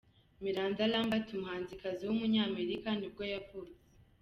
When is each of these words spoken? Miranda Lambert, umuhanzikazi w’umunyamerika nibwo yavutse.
Miranda 0.43 0.83
Lambert, 0.91 1.27
umuhanzikazi 1.35 2.01
w’umunyamerika 2.05 2.89
nibwo 2.95 3.23
yavutse. 3.33 3.81